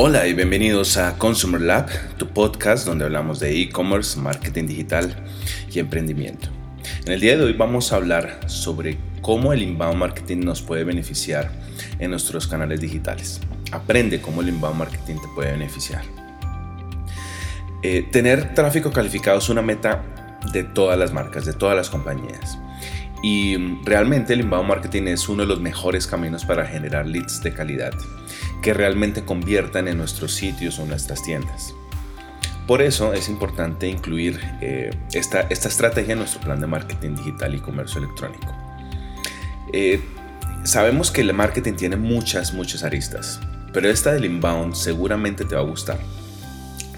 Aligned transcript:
Hola 0.00 0.28
y 0.28 0.32
bienvenidos 0.32 0.96
a 0.96 1.18
Consumer 1.18 1.60
Lab, 1.60 1.88
tu 2.18 2.28
podcast 2.28 2.86
donde 2.86 3.04
hablamos 3.04 3.40
de 3.40 3.60
e-commerce, 3.60 4.16
marketing 4.16 4.68
digital 4.68 5.12
y 5.72 5.80
emprendimiento. 5.80 6.50
En 7.04 7.14
el 7.14 7.18
día 7.18 7.36
de 7.36 7.42
hoy 7.42 7.52
vamos 7.52 7.92
a 7.92 7.96
hablar 7.96 8.48
sobre 8.48 8.96
cómo 9.22 9.52
el 9.52 9.60
inbound 9.60 9.96
marketing 9.96 10.44
nos 10.44 10.62
puede 10.62 10.84
beneficiar 10.84 11.50
en 11.98 12.12
nuestros 12.12 12.46
canales 12.46 12.80
digitales. 12.80 13.40
Aprende 13.72 14.20
cómo 14.20 14.40
el 14.40 14.50
inbound 14.50 14.78
marketing 14.78 15.16
te 15.16 15.28
puede 15.34 15.50
beneficiar. 15.50 16.04
Eh, 17.82 18.06
tener 18.12 18.54
tráfico 18.54 18.92
calificado 18.92 19.38
es 19.38 19.48
una 19.48 19.62
meta 19.62 20.04
de 20.52 20.62
todas 20.62 20.96
las 20.96 21.12
marcas, 21.12 21.44
de 21.44 21.54
todas 21.54 21.76
las 21.76 21.90
compañías. 21.90 22.56
Y 23.20 23.56
realmente 23.82 24.34
el 24.34 24.42
inbound 24.42 24.68
marketing 24.68 25.08
es 25.08 25.28
uno 25.28 25.42
de 25.42 25.48
los 25.48 25.60
mejores 25.60 26.06
caminos 26.06 26.44
para 26.44 26.64
generar 26.64 27.04
leads 27.04 27.42
de 27.42 27.52
calidad 27.52 27.90
que 28.62 28.74
realmente 28.74 29.24
conviertan 29.24 29.88
en 29.88 29.98
nuestros 29.98 30.34
sitios 30.34 30.78
o 30.78 30.86
nuestras 30.86 31.22
tiendas. 31.22 31.74
Por 32.66 32.82
eso 32.82 33.14
es 33.14 33.28
importante 33.28 33.88
incluir 33.88 34.38
eh, 34.60 34.90
esta, 35.12 35.40
esta, 35.48 35.68
estrategia 35.68 36.12
en 36.12 36.18
nuestro 36.18 36.40
plan 36.40 36.60
de 36.60 36.66
marketing 36.66 37.16
digital 37.16 37.54
y 37.54 37.60
comercio 37.60 37.98
electrónico. 37.98 38.54
Eh, 39.72 40.02
sabemos 40.64 41.10
que 41.10 41.22
el 41.22 41.32
marketing 41.32 41.74
tiene 41.74 41.96
muchas, 41.96 42.52
muchas 42.52 42.84
aristas, 42.84 43.40
pero 43.72 43.88
esta 43.88 44.12
del 44.12 44.26
inbound 44.26 44.74
seguramente 44.74 45.44
te 45.44 45.54
va 45.54 45.62
a 45.62 45.64
gustar. 45.64 45.98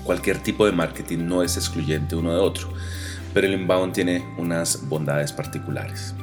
Cualquier 0.03 0.39
tipo 0.39 0.67
de 0.67 0.73
marketing 0.73 1.19
no 1.27 1.43
es 1.43 1.57
excluyente 1.57 2.17
uno 2.17 2.33
de 2.33 2.41
otro, 2.41 2.73
pero 3.33 3.47
el 3.47 3.55
inbound 3.55 3.93
tiene 3.93 4.25
unas 4.39 4.89
bondades 4.89 5.33
particulares. 5.33 6.15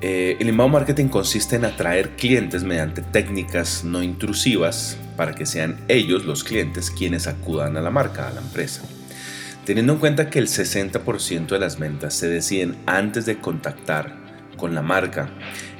Eh, 0.00 0.36
el 0.38 0.48
inbound 0.48 0.72
marketing 0.72 1.08
consiste 1.08 1.56
en 1.56 1.64
atraer 1.64 2.10
clientes 2.10 2.62
mediante 2.62 3.02
técnicas 3.02 3.82
no 3.82 4.02
intrusivas 4.02 4.96
para 5.16 5.34
que 5.34 5.44
sean 5.44 5.80
ellos 5.88 6.24
los 6.24 6.44
clientes 6.44 6.92
quienes 6.92 7.26
acudan 7.26 7.76
a 7.76 7.80
la 7.80 7.90
marca, 7.90 8.28
a 8.28 8.32
la 8.32 8.40
empresa. 8.40 8.82
Teniendo 9.64 9.94
en 9.94 9.98
cuenta 9.98 10.30
que 10.30 10.38
el 10.38 10.46
60% 10.46 11.48
de 11.48 11.58
las 11.58 11.78
ventas 11.80 12.14
se 12.14 12.28
deciden 12.28 12.76
antes 12.86 13.26
de 13.26 13.38
contactar 13.38 14.16
con 14.56 14.74
la 14.74 14.82
marca, 14.82 15.30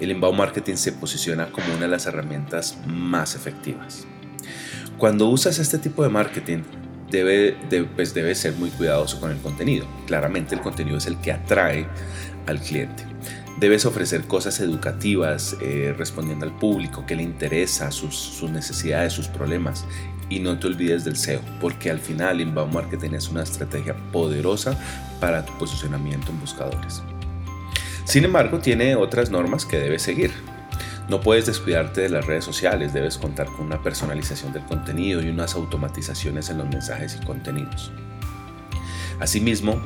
el 0.00 0.10
inbound 0.10 0.36
marketing 0.36 0.74
se 0.74 0.92
posiciona 0.92 1.52
como 1.52 1.68
una 1.68 1.82
de 1.82 1.88
las 1.88 2.06
herramientas 2.06 2.76
más 2.86 3.36
efectivas. 3.36 4.06
Cuando 4.98 5.28
usas 5.28 5.60
este 5.60 5.78
tipo 5.78 6.02
de 6.02 6.08
marketing, 6.08 6.64
debe, 7.08 7.56
pues 7.94 8.14
debe 8.14 8.34
ser 8.34 8.54
muy 8.54 8.70
cuidadoso 8.70 9.20
con 9.20 9.30
el 9.30 9.38
contenido. 9.38 9.86
Claramente 10.06 10.54
el 10.54 10.60
contenido 10.60 10.98
es 10.98 11.06
el 11.06 11.18
que 11.20 11.32
atrae 11.32 11.86
al 12.46 12.60
cliente. 12.60 13.04
Debes 13.58 13.86
ofrecer 13.86 14.28
cosas 14.28 14.60
educativas, 14.60 15.56
eh, 15.60 15.92
respondiendo 15.98 16.46
al 16.46 16.56
público 16.56 17.04
que 17.06 17.16
le 17.16 17.24
interesa, 17.24 17.90
sus, 17.90 18.40
necesidades, 18.52 19.12
sus 19.12 19.26
problemas. 19.26 19.84
Y 20.30 20.38
no 20.38 20.60
te 20.60 20.68
olvides 20.68 21.04
del 21.04 21.16
SEO, 21.16 21.40
porque 21.60 21.90
al 21.90 21.98
final 21.98 22.40
Inbound 22.40 22.72
Marketing 22.72 23.14
es 23.14 23.28
una 23.28 23.42
estrategia 23.42 23.96
poderosa 24.12 24.78
para 25.18 25.44
tu 25.44 25.58
posicionamiento 25.58 26.30
en 26.30 26.38
buscadores. 26.38 27.02
Sin 28.04 28.24
embargo, 28.24 28.60
tiene 28.60 28.94
otras 28.94 29.30
normas 29.30 29.66
que 29.66 29.80
debes 29.80 30.02
seguir. 30.02 30.30
No 31.08 31.20
puedes 31.20 31.46
descuidarte 31.46 32.02
de 32.02 32.10
las 32.10 32.26
redes 32.26 32.44
sociales, 32.44 32.92
debes 32.92 33.18
contar 33.18 33.46
con 33.46 33.66
una 33.66 33.82
personalización 33.82 34.52
del 34.52 34.62
contenido 34.66 35.20
y 35.20 35.30
unas 35.30 35.56
automatizaciones 35.56 36.48
en 36.50 36.58
los 36.58 36.68
mensajes 36.68 37.18
y 37.20 37.26
contenidos. 37.26 37.90
Asimismo, 39.18 39.80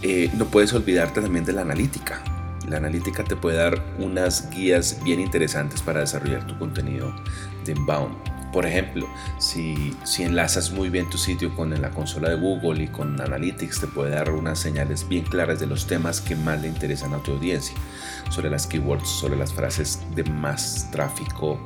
eh, 0.00 0.30
no 0.32 0.46
puedes 0.46 0.72
olvidarte 0.72 1.20
también 1.20 1.44
de 1.44 1.52
la 1.52 1.60
analítica. 1.60 2.22
La 2.68 2.76
analítica 2.76 3.24
te 3.24 3.36
puede 3.36 3.56
dar 3.56 3.82
unas 3.98 4.48
guías 4.50 4.98
bien 5.04 5.20
interesantes 5.20 5.82
para 5.82 6.00
desarrollar 6.00 6.46
tu 6.46 6.58
contenido 6.58 7.12
de 7.64 7.72
inbound. 7.72 8.14
Por 8.52 8.66
ejemplo, 8.66 9.08
si, 9.38 9.96
enlazas 10.18 10.72
muy 10.72 10.90
bien 10.90 11.08
tu 11.08 11.16
sitio 11.16 11.54
con 11.56 11.70
la 11.70 11.90
consola 11.90 12.28
de 12.28 12.36
Google 12.36 12.84
y 12.84 12.88
con 12.88 13.18
Analytics, 13.18 13.80
te 13.80 13.86
puede 13.86 14.10
dar 14.10 14.30
unas 14.30 14.58
señales 14.58 15.08
bien 15.08 15.24
claras 15.24 15.58
de 15.58 15.66
los 15.66 15.86
temas 15.86 16.20
que 16.20 16.36
más 16.36 16.60
le 16.60 16.68
interesan 16.68 17.14
a 17.14 17.22
tu 17.22 17.32
audiencia, 17.32 17.74
sobre 18.30 18.50
las 18.50 18.66
keywords, 18.66 19.08
sobre 19.08 19.36
las 19.36 19.54
frases 19.54 20.00
de 20.14 20.24
más 20.24 20.90
tráfico, 20.90 21.58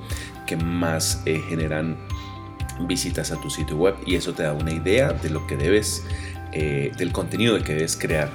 que 0.47 0.57
más 0.57 1.23
eh, 1.27 1.43
generan 1.49 1.97
visitas 2.87 3.33
a 3.33 3.41
tu 3.41 3.51
sitio 3.51 3.77
web 3.77 3.97
y 4.07 4.15
eso 4.15 4.33
te 4.33 4.45
da 4.45 4.53
una 4.53 4.71
idea 4.71 5.13
de 5.13 5.31
lo 5.31 5.45
que 5.49 5.57
debes, 5.57 6.05
eh, 6.53 6.93
del 6.97 7.11
contenido 7.11 7.61
que 7.65 7.75
debes 7.75 7.97
crear 7.97 8.31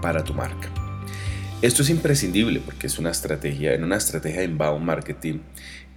para 0.00 0.24
tu 0.24 0.34
marca. 0.34 0.81
Esto 1.62 1.82
es 1.82 1.90
imprescindible 1.90 2.58
porque 2.58 2.88
es 2.88 2.98
una 2.98 3.12
estrategia, 3.12 3.72
en 3.72 3.84
una 3.84 3.96
estrategia 3.96 4.40
de 4.40 4.46
inbound 4.46 4.84
marketing, 4.84 5.38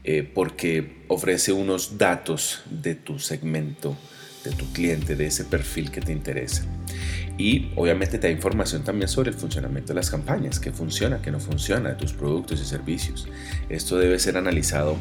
eh, 0.03 0.21
porque 0.21 1.03
ofrece 1.07 1.53
unos 1.53 1.97
datos 1.97 2.61
de 2.69 2.93
tu 2.93 3.17
segmento, 3.17 3.97
de 4.43 4.51
tu 4.51 4.71
cliente, 4.73 5.15
de 5.15 5.25
ese 5.25 5.43
perfil 5.43 5.89
que 5.89 6.01
te 6.01 6.11
interesa. 6.11 6.63
Y 7.39 7.71
obviamente 7.75 8.19
te 8.19 8.27
da 8.27 8.31
información 8.31 8.83
también 8.83 9.07
sobre 9.07 9.31
el 9.31 9.35
funcionamiento 9.35 9.93
de 9.93 9.95
las 9.95 10.11
campañas, 10.11 10.59
qué 10.59 10.71
funciona, 10.71 11.19
qué 11.23 11.31
no 11.31 11.39
funciona, 11.39 11.89
de 11.89 11.95
tus 11.95 12.13
productos 12.13 12.61
y 12.61 12.65
servicios. 12.65 13.27
Esto 13.67 13.97
debe 13.97 14.19
ser 14.19 14.37
analizado 14.37 14.97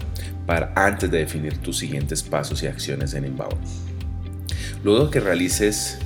para 0.47 0.73
antes 0.77 1.11
de 1.11 1.19
definir 1.19 1.59
tus 1.59 1.77
siguientes 1.77 2.23
pasos 2.23 2.63
y 2.63 2.69
acciones 2.69 3.13
en 3.13 3.27
inbound. 3.27 3.59
Luego 4.83 5.11
que 5.11 5.21
realices 5.21 5.99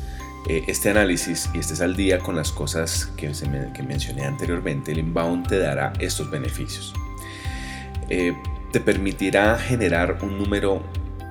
eh, 0.47 0.65
este 0.67 0.91
análisis 0.91 1.51
y 1.53 1.59
estés 1.59 1.81
al 1.81 1.97
día 1.97 2.19
con 2.21 2.37
las 2.37 2.53
cosas 2.53 3.07
que, 3.17 3.29
mencioné 3.83 4.25
anteriormente, 4.25 4.93
el 4.93 4.99
inbound 4.99 5.49
te 5.49 5.59
dará 5.59 5.93
estos 5.99 6.31
beneficios. 6.31 6.95
Eh, 8.09 8.35
te 8.73 8.81
permitirá 8.81 9.59
generar 9.59 10.19
un 10.23 10.39
número, 10.39 10.83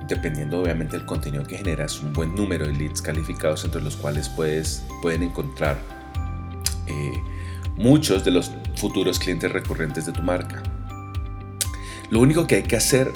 dependiendo 0.06 0.60
obviamente 0.60 0.96
del 0.96 1.06
contenido 1.06 1.44
que 1.44 1.56
generas, 1.56 2.00
un 2.00 2.12
buen 2.12 2.34
número 2.34 2.66
de 2.66 2.72
leads 2.72 3.00
calificados 3.00 3.64
entre 3.64 3.80
los 3.80 3.96
cuales 3.96 4.28
puedes, 4.28 4.84
pueden 5.02 5.22
encontrar 5.22 5.78
eh, 6.86 7.22
muchos 7.76 8.24
de 8.24 8.32
los 8.32 8.50
futuros 8.76 9.18
clientes 9.18 9.50
recurrentes 9.50 10.06
de 10.06 10.12
tu 10.12 10.22
marca. 10.22 10.62
Lo 12.10 12.20
único 12.20 12.46
que 12.46 12.56
hay 12.56 12.62
que 12.62 12.76
hacer 12.76 13.12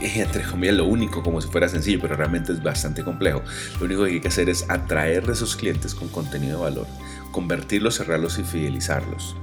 entre 0.00 0.42
comillas, 0.42 0.76
lo 0.76 0.86
único, 0.86 1.22
como 1.22 1.40
si 1.40 1.48
fuera 1.48 1.68
sencillo, 1.68 1.98
pero 2.00 2.16
realmente 2.16 2.52
es 2.52 2.62
bastante 2.62 3.02
complejo. 3.04 3.42
Lo 3.78 3.86
único 3.86 4.04
que 4.04 4.12
hay 4.12 4.20
que 4.20 4.28
hacer 4.28 4.48
es 4.48 4.68
atraer 4.68 5.28
a 5.28 5.32
esos 5.32 5.56
clientes 5.56 5.94
con 5.94 6.08
contenido 6.08 6.58
de 6.58 6.64
valor, 6.64 6.86
convertirlos, 7.32 7.96
cerrarlos 7.96 8.38
y 8.38 8.44
fidelizarlos. 8.44 9.36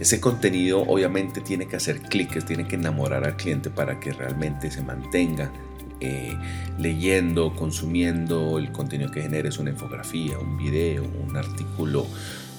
Ese 0.00 0.20
contenido 0.20 0.80
obviamente 0.80 1.40
tiene 1.40 1.66
que 1.68 1.76
hacer 1.76 2.00
clic, 2.00 2.44
tiene 2.44 2.66
que 2.66 2.74
enamorar 2.74 3.24
al 3.24 3.36
cliente 3.36 3.70
para 3.70 4.00
que 4.00 4.12
realmente 4.12 4.70
se 4.70 4.82
mantenga 4.82 5.52
eh, 6.00 6.36
leyendo, 6.78 7.54
consumiendo 7.54 8.58
el 8.58 8.72
contenido 8.72 9.12
que 9.12 9.22
generes, 9.22 9.58
una 9.58 9.70
infografía, 9.70 10.36
un 10.36 10.58
video, 10.58 11.04
un 11.04 11.36
artículo. 11.36 12.06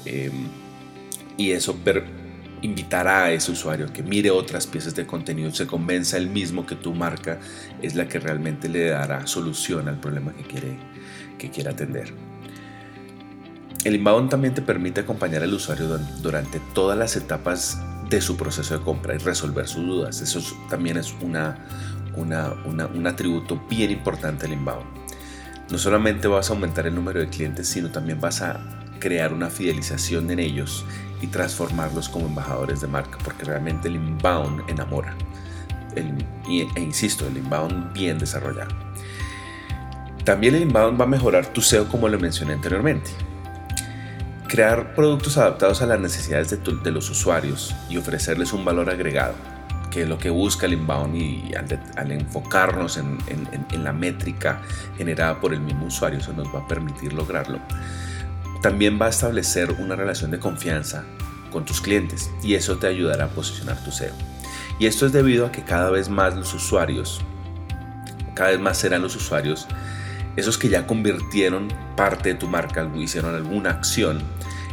Eh, 0.05 0.31
y 1.35 1.51
eso 1.51 1.75
invitará 2.63 3.25
a 3.25 3.31
ese 3.31 3.51
usuario 3.51 3.91
que 3.91 4.01
mire 4.01 4.31
otras 4.31 4.65
piezas 4.65 4.95
de 4.95 5.05
contenido, 5.05 5.51
se 5.51 5.67
convenza 5.67 6.17
él 6.17 6.29
mismo 6.29 6.65
que 6.65 6.75
tu 6.75 6.93
marca 6.93 7.39
es 7.81 7.93
la 7.93 8.07
que 8.07 8.19
realmente 8.19 8.69
le 8.69 8.89
dará 8.89 9.27
solución 9.27 9.87
al 9.87 9.99
problema 9.99 10.33
que 10.33 10.43
quiere, 10.43 10.77
que 11.37 11.51
quiere 11.51 11.69
atender. 11.69 12.13
El 13.83 13.95
inbound 13.95 14.29
también 14.29 14.53
te 14.53 14.61
permite 14.61 15.01
acompañar 15.01 15.43
al 15.43 15.53
usuario 15.53 15.99
durante 16.21 16.61
todas 16.73 16.97
las 16.97 17.17
etapas 17.17 17.81
de 18.09 18.21
su 18.21 18.37
proceso 18.37 18.77
de 18.77 18.83
compra 18.83 19.13
y 19.13 19.17
resolver 19.17 19.67
sus 19.67 19.85
dudas. 19.85 20.21
Eso 20.21 20.41
también 20.69 20.95
es 20.95 21.13
una, 21.21 21.67
un 22.15 23.07
atributo 23.07 23.61
bien 23.69 23.91
importante 23.91 24.43
del 24.43 24.53
inbound. 24.53 24.85
No 25.69 25.77
solamente 25.77 26.29
vas 26.29 26.49
a 26.49 26.53
aumentar 26.53 26.87
el 26.87 26.95
número 26.95 27.19
de 27.19 27.27
clientes, 27.27 27.67
sino 27.67 27.89
también 27.89 28.21
vas 28.21 28.41
a 28.41 28.61
crear 28.99 29.33
una 29.33 29.49
fidelización 29.49 30.31
en 30.31 30.39
ellos 30.39 30.85
y 31.23 31.27
transformarlos 31.27 32.09
como 32.09 32.25
embajadores 32.25 32.81
de 32.81 32.87
marca, 32.87 33.17
porque 33.23 33.45
realmente 33.45 33.87
el 33.87 33.95
inbound 33.95 34.69
enamora. 34.69 35.15
e 35.95 36.81
insisto, 36.81 37.25
el 37.25 37.37
inbound 37.37 37.93
bien 37.93 38.19
desarrollado. 38.19 38.75
También 40.25 40.55
el 40.55 40.63
inbound 40.63 40.99
va 40.99 41.05
a 41.05 41.07
mejorar 41.07 41.45
tu 41.47 41.61
SEO 41.61 41.87
como 41.87 42.09
lo 42.09 42.19
mencioné 42.19 42.53
anteriormente. 42.53 43.11
Crear 44.49 44.93
productos 44.95 45.37
adaptados 45.37 45.81
a 45.81 45.85
las 45.85 45.99
necesidades 45.99 46.49
de, 46.61 46.91
los 46.91 47.09
usuarios 47.09 47.73
y 47.89 47.95
ofrecerles 47.95 48.51
un 48.51 48.65
valor 48.65 48.89
agregado, 48.89 49.35
que 49.91 50.01
es 50.01 50.09
lo 50.09 50.17
que 50.17 50.29
busca 50.29 50.65
el 50.65 50.73
inbound 50.73 51.15
y 51.15 51.51
al, 51.55 52.11
enfocarnos 52.11 52.97
en, 52.97 53.17
en 53.27 53.83
la 53.83 53.93
métrica 53.93 54.61
generada 54.97 55.39
por 55.39 55.53
el 55.53 55.61
mismo 55.61 55.85
usuario, 55.85 56.19
eso 56.19 56.33
nos 56.33 56.53
va 56.53 56.59
a 56.59 56.67
permitir 56.67 57.13
lograrlo 57.13 57.59
también 58.63 58.97
va 58.99 59.07
a 59.07 59.09
establecer 59.09 59.73
una 59.73 59.97
relación 59.97 60.31
de 60.31 60.39
confianza 60.39 61.03
con 61.51 61.65
tus 61.65 61.81
clientes 61.81 62.31
y 62.41 62.55
eso 62.55 62.77
te 62.77 62.87
ayudará 62.87 63.25
a 63.25 63.27
posicionar 63.27 63.83
tu 63.83 63.91
SEO. 63.91 64.13
Y 64.79 64.85
esto 64.85 65.05
es 65.05 65.11
debido 65.11 65.45
a 65.45 65.51
que 65.51 65.65
cada 65.65 65.89
vez 65.89 66.07
más 66.07 66.33
los 66.33 66.53
usuarios, 66.53 67.19
cada 68.33 68.51
vez 68.51 68.61
más 68.61 68.77
serán 68.77 69.01
los 69.01 69.17
usuarios, 69.17 69.67
esos 70.37 70.57
que 70.57 70.69
ya 70.69 70.87
convirtieron 70.87 71.67
parte 71.97 72.29
de 72.29 72.35
tu 72.35 72.47
marca, 72.47 72.89
hicieron 72.95 73.35
alguna 73.35 73.69
acción, 73.71 74.19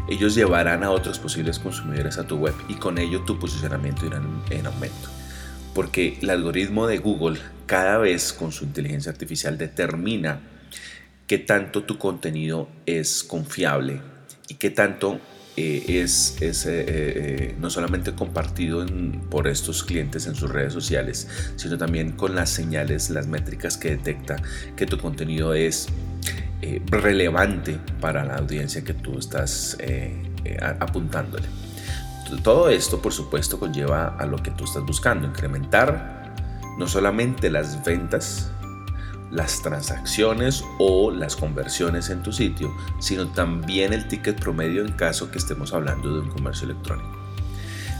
ellos 0.09 0.37
llevarán 0.37 0.85
a 0.85 0.93
otros 0.93 1.19
posibles 1.19 1.59
consumidores 1.59 2.17
a 2.17 2.29
tu 2.29 2.37
web 2.37 2.55
y 2.69 2.75
con 2.75 2.97
ello 2.97 3.23
tu 3.23 3.41
posicionamiento 3.41 4.07
irá 4.07 4.23
en, 4.51 4.67
aumento. 4.67 5.09
porque 5.75 6.17
el 6.23 6.31
algoritmo 6.31 6.87
de 6.87 6.99
Google 6.99 7.41
cada 7.67 7.99
vez 7.99 8.33
con 8.33 8.53
su 8.53 8.67
inteligencia 8.67 9.11
artificial 9.11 9.59
determina 9.59 10.39
qué 11.31 11.39
tanto 11.39 11.85
tu 11.85 11.97
contenido 11.97 12.69
es 12.87 13.23
confiable 13.23 14.01
y 14.49 14.55
qué 14.55 14.69
tanto 14.69 15.21
eh, 15.57 15.85
es, 15.87 16.39
eh, 16.41 16.51
eh, 16.67 17.57
no 17.61 17.71
solamente 17.71 18.17
compartido 18.17 18.85
por 19.31 19.47
estos 19.47 19.85
clientes 19.85 20.27
en 20.27 20.35
sus 20.35 20.51
redes 20.51 20.73
sociales, 20.73 21.29
sino 21.55 21.79
también 21.79 22.11
con 22.17 22.35
las 22.35 22.51
señales, 22.51 23.11
las 23.11 23.29
métricas 23.29 23.77
que 23.77 23.91
detecta 23.91 24.43
que 24.75 24.87
tu 24.87 24.99
contenido 24.99 25.55
es 25.55 25.87
relevante 26.87 27.79
para 28.01 28.25
la 28.25 28.35
audiencia 28.35 28.83
que 28.83 28.95
tú 28.95 29.17
estás 29.17 29.79
apuntándole. 30.81 31.47
Todo 32.43 32.71
esto, 32.71 33.01
por 33.01 33.13
supuesto, 33.13 33.61
conlleva 33.61 34.17
a 34.19 34.27
lo 34.27 34.39
que 34.39 34.51
tú 34.51 34.65
estás 34.65 34.83
buscando, 34.85 35.29
incrementar 35.29 36.35
no 36.77 36.89
solamente 36.89 37.51
las 37.51 37.85
ventas, 37.85 38.51
las 39.31 39.63
transacciones 39.63 40.65
o 40.79 41.11
las 41.11 41.37
conversiones 41.37 42.11
en 42.11 42.23
tu 42.23 42.33
sitio, 42.33 42.75
sino 42.99 43.29
también 43.29 43.93
el 43.93 44.09
ticket 44.09 44.41
promedio 44.41 44.85
en 44.85 44.93
caso 44.93 45.31
que 45.31 45.39
estemos 45.39 45.73
hablando 45.73 46.15
de 46.15 46.21
un 46.21 46.29
comercio 46.29 46.65
electrónico. 46.65 47.17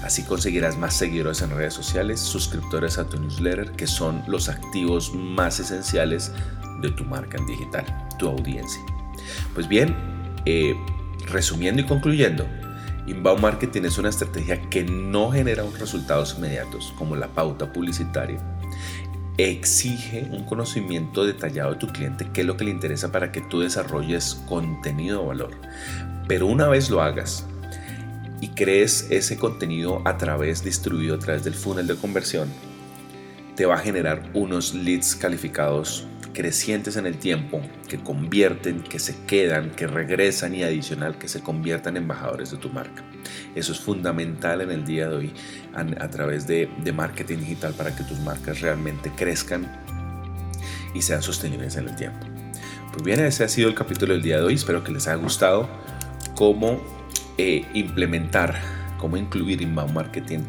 Así 0.03 0.25
conseguirás 0.25 0.79
más 0.79 0.95
seguidores 0.95 1.43
en 1.43 1.51
redes 1.51 1.75
sociales, 1.75 2.21
suscriptores 2.21 2.99
a 2.99 3.07
tu 3.07 3.19
newsletter, 3.21 3.73
que 3.73 3.87
son 3.87 4.23
los 4.27 4.49
activos 4.49 5.15
más 5.15 5.61
esenciales 5.61 6.33
de 6.81 6.91
tu 6.91 7.05
marca 7.05 7.37
en 7.37 7.47
digital, 7.47 7.85
tu 8.19 8.29
audiencia. 8.29 8.81
Pues 9.55 9.69
bien, 9.69 9.95
eh, 10.47 10.75
resumiendo 11.27 11.83
y 11.83 11.87
concluyendo, 11.87 12.47
Inbound 13.07 13.43
Marketing 13.43 13.83
es 13.83 13.99
una 13.99 14.09
estrategia 14.09 14.61
que 14.71 14.85
no 14.85 15.31
genera 15.31 15.65
resultados 15.79 16.35
inmediatos 16.37 16.95
como 16.97 17.17
la 17.17 17.29
pauta 17.29 17.73
publicitaria, 17.73 18.41
exige 19.49 20.27
un 20.31 20.45
conocimiento 20.45 21.25
detallado 21.25 21.73
de 21.73 21.79
tu 21.79 21.87
cliente, 21.87 22.29
qué 22.33 22.41
es 22.41 22.47
lo 22.47 22.57
que 22.57 22.65
le 22.65 22.73
interesa 22.73 23.13
para 23.13 23.31
que 23.31 23.41
tú 23.41 23.61
desarrolles 23.61 24.43
contenido 24.49 25.21
de 25.21 25.27
valor. 25.29 25.51
Pero 26.27 26.47
una 26.47 26.69
vez 26.69 26.91
lo 26.91 27.01
hagas 27.01 27.47
y 28.41 28.49
crees 28.49 29.07
ese 29.11 29.39
contenido 29.39 30.03
a 30.05 30.17
través, 30.19 30.65
distribuido 30.65 31.15
a 31.15 31.19
través 31.19 31.45
del 31.45 31.55
funnel 31.55 31.87
de 31.87 31.97
conversión, 31.97 32.49
te 33.55 33.67
va 33.67 33.77
a 33.77 33.79
generar 33.79 34.31
unos 34.35 34.75
leads 34.75 35.15
calificados 35.15 36.07
crecientes 36.33 36.97
en 36.97 37.07
el 37.07 37.19
tiempo, 37.19 37.61
que 37.89 37.99
convierten, 37.99 38.83
que 38.83 38.99
se 38.99 39.25
quedan, 39.27 39.71
que 39.71 39.87
regresan 39.87 40.55
y 40.55 40.63
adicional 40.63 41.19
que 41.19 41.29
se 41.29 41.41
conviertan 41.41 41.97
en 41.97 42.05
embajadores 42.05 42.51
de 42.51 42.57
tu 42.57 42.71
marca. 42.71 43.03
Eso 43.55 43.73
es 43.73 43.81
fundamental 43.81 44.61
en 44.61 44.71
el 44.71 44.85
día 44.85 45.09
de 45.09 45.17
hoy 45.17 45.33
a, 45.75 46.09
través 46.09 46.47
de, 46.47 46.71
de 46.83 46.93
marketing 46.93 47.39
digital 47.39 47.75
para 47.75 47.95
que 47.95 48.05
tus 48.05 48.19
marcas 48.21 48.61
realmente 48.61 49.11
crezcan 49.15 49.71
y 50.95 51.03
sean 51.03 51.23
sostenibles 51.23 51.77
en 51.77 51.89
el 51.89 51.97
tiempo. 51.97 52.27
Pues 52.93 53.05
bien, 53.05 53.21
ese 53.21 53.45
ha 53.45 53.49
sido 53.49 53.69
el 53.69 53.75
capítulo 53.75 54.15
del 54.15 54.23
día 54.23 54.39
de 54.39 54.45
hoy. 54.45 54.55
Espero 54.55 54.83
que 54.83 54.93
les 54.93 55.07
haya 55.07 55.17
gustado 55.17 55.69
cómo 56.35 56.81
eh, 57.39 57.65
implementar, 57.75 58.61
cómo 58.99 59.17
incluir 59.17 59.63
inbound 59.63 59.95
marketing 59.95 60.41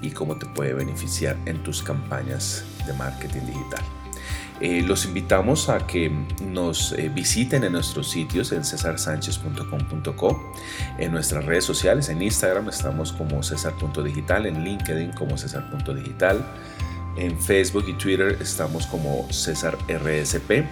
y 0.00 0.10
cómo 0.10 0.36
te 0.36 0.46
puede 0.46 0.74
beneficiar 0.74 1.36
en 1.46 1.62
tus 1.62 1.82
campañas 1.82 2.64
de 2.86 2.92
marketing 2.94 3.46
digital. 3.46 4.01
Eh, 4.62 4.80
los 4.80 5.06
invitamos 5.06 5.68
a 5.68 5.88
que 5.88 6.08
nos 6.40 6.92
eh, 6.92 7.10
visiten 7.12 7.64
en 7.64 7.72
nuestros 7.72 8.08
sitios 8.08 8.52
en 8.52 8.64
cesarsanchez.com.co, 8.64 10.52
en 10.98 11.10
nuestras 11.10 11.44
redes 11.44 11.64
sociales, 11.64 12.08
en 12.08 12.22
Instagram 12.22 12.68
estamos 12.68 13.12
como 13.12 13.42
cesar.digital, 13.42 14.46
en 14.46 14.62
LinkedIn 14.62 15.14
como 15.14 15.36
cesar.digital, 15.36 16.46
en 17.16 17.36
Facebook 17.40 17.86
y 17.88 17.94
Twitter 17.94 18.38
estamos 18.40 18.86
como 18.86 19.26
César 19.32 19.76
RSP. 19.88 20.64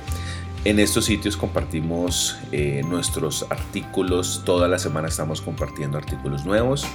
En 0.62 0.78
estos 0.78 1.06
sitios 1.06 1.38
compartimos 1.38 2.36
eh, 2.52 2.82
nuestros 2.86 3.46
artículos, 3.48 4.42
toda 4.44 4.68
la 4.68 4.78
semana 4.78 5.08
estamos 5.08 5.40
compartiendo 5.40 5.96
artículos 5.96 6.44
nuevos. 6.44 6.86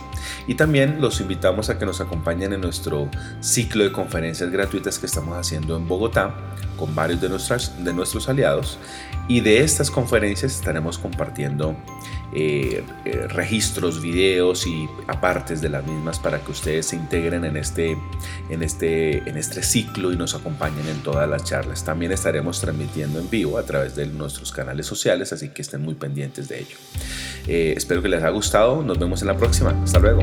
Y 0.45 0.53
también 0.53 1.01
los 1.01 1.19
invitamos 1.19 1.71
a 1.71 1.79
que 1.79 1.85
nos 1.87 1.99
acompañen 1.99 2.53
en 2.53 2.61
nuestro 2.61 3.09
ciclo 3.39 3.83
de 3.83 3.91
conferencias 3.91 4.51
gratuitas 4.51 4.99
que 4.99 5.07
estamos 5.07 5.35
haciendo 5.35 5.77
en 5.77 5.87
Bogotá 5.87 6.35
con 6.77 6.93
varios 6.93 7.21
de, 7.21 7.29
nuestras, 7.29 7.83
de 7.83 7.91
nuestros 7.91 8.29
aliados. 8.29 8.77
Y 9.27 9.39
de 9.39 9.63
estas 9.63 9.89
conferencias 9.89 10.53
estaremos 10.53 10.99
compartiendo 10.99 11.75
eh, 12.33 12.83
eh, 13.05 13.27
registros, 13.29 14.01
videos 14.01 14.67
y 14.67 14.87
apartes 15.07 15.61
de 15.61 15.69
las 15.69 15.87
mismas 15.87 16.19
para 16.19 16.39
que 16.41 16.51
ustedes 16.51 16.87
se 16.87 16.97
integren 16.97 17.45
en 17.45 17.57
este, 17.57 17.97
en, 18.49 18.61
este, 18.61 19.27
en 19.27 19.37
este 19.37 19.63
ciclo 19.63 20.11
y 20.11 20.17
nos 20.17 20.35
acompañen 20.35 20.87
en 20.87 21.01
todas 21.01 21.27
las 21.27 21.43
charlas. 21.43 21.83
También 21.83 22.11
estaremos 22.11 22.59
transmitiendo 22.61 23.19
en 23.19 23.29
a 23.57 23.63
través 23.63 23.95
de 23.95 24.05
nuestros 24.05 24.51
canales 24.51 24.85
sociales, 24.85 25.33
así 25.33 25.49
que 25.49 25.61
estén 25.61 25.81
muy 25.81 25.95
pendientes 25.95 26.47
de 26.47 26.59
ello. 26.59 26.77
Eh, 27.47 27.73
espero 27.77 28.01
que 28.01 28.09
les 28.09 28.21
haya 28.21 28.29
gustado, 28.29 28.81
nos 28.81 28.97
vemos 28.97 29.21
en 29.21 29.27
la 29.27 29.37
próxima, 29.37 29.71
hasta 29.83 29.99
luego. 29.99 30.21